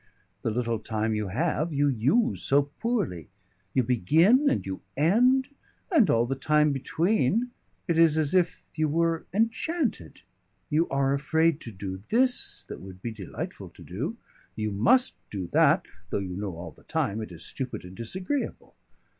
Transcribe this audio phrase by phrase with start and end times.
[0.41, 3.29] The little time you have, you use so poorly.
[3.75, 5.49] You begin and you end,
[5.91, 7.51] and all the time between
[7.87, 10.23] it is as if you were enchanted;
[10.71, 14.17] you are afraid to do this that would be delightful to do,
[14.55, 18.73] you must do that, though you know all the time it is stupid and disagreeable.